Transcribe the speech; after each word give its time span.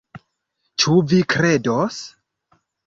Ĉu 0.85 0.95
vi 1.11 1.21
kredos? 1.37 2.03